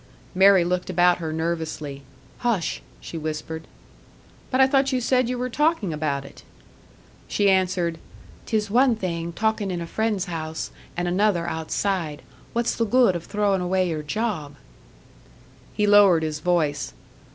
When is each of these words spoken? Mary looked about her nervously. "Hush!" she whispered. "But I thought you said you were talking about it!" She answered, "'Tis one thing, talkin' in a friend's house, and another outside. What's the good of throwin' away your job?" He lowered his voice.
Mary 0.33 0.63
looked 0.63 0.89
about 0.89 1.19
her 1.19 1.31
nervously. 1.31 2.01
"Hush!" 2.39 2.81
she 2.99 3.19
whispered. 3.19 3.67
"But 4.49 4.59
I 4.59 4.65
thought 4.65 4.91
you 4.91 4.99
said 4.99 5.29
you 5.29 5.37
were 5.37 5.47
talking 5.47 5.93
about 5.93 6.25
it!" 6.25 6.41
She 7.27 7.51
answered, 7.51 7.99
"'Tis 8.47 8.71
one 8.71 8.95
thing, 8.95 9.31
talkin' 9.31 9.69
in 9.69 9.79
a 9.79 9.85
friend's 9.85 10.25
house, 10.25 10.71
and 10.97 11.07
another 11.07 11.45
outside. 11.45 12.23
What's 12.53 12.73
the 12.73 12.85
good 12.87 13.15
of 13.15 13.25
throwin' 13.25 13.61
away 13.61 13.87
your 13.89 14.01
job?" 14.01 14.55
He 15.75 15.85
lowered 15.85 16.23
his 16.23 16.39
voice. 16.39 16.93